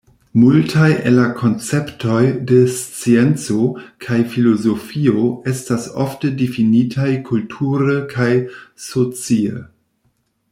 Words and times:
Multaj 0.37 0.85
el 1.09 1.15
la 1.17 1.25
konceptoj 1.41 2.21
de 2.51 2.61
scienco 2.77 3.67
kaj 4.05 4.17
filozofio 4.31 5.29
estas 5.53 5.85
ofte 6.07 6.33
difinitaj 6.41 7.11
kulture 7.31 7.99
kaj 8.15 8.31
socie. 8.89 9.55